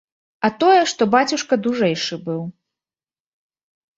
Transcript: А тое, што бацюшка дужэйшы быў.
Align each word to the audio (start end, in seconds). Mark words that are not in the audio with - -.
А 0.47 0.49
тое, 0.61 0.77
што 0.91 1.07
бацюшка 1.15 1.59
дужэйшы 1.67 2.15
быў. 2.29 2.41